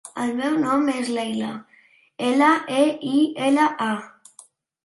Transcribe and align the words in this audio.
El 0.21 0.31
meu 0.37 0.55
nom 0.61 0.87
és 0.93 1.11
Leila: 1.17 1.51
ela, 2.31 2.49
e, 2.79 2.89
i, 3.13 3.23
ela, 3.51 3.71
a. 3.93 4.43